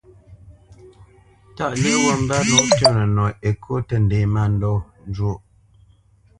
Tâʼ 1.55 1.73
lyéʼ 1.81 1.99
wút 2.03 2.17
mbə́ 2.23 2.39
nǒ 2.47 2.57
twɛ̂p 2.77 2.93
nənɔ 2.97 3.25
Ekô 3.49 3.73
tə́ 3.87 3.97
ndě 4.03 4.17
mándɔ 4.33 4.71
njwóʼ. 5.09 5.37